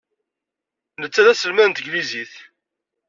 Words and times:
Netta 1.01 1.21
d 1.25 1.27
aselmad 1.31 1.67
n 1.67 1.71
tanglizit. 1.75 2.33